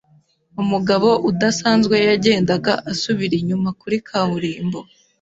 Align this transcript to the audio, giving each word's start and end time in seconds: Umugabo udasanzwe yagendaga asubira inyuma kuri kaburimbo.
Umugabo 0.61 1.09
udasanzwe 1.29 1.95
yagendaga 2.09 2.73
asubira 2.91 3.33
inyuma 3.41 3.69
kuri 3.81 3.97
kaburimbo. 4.07 4.79